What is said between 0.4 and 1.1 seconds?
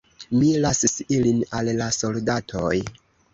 lasis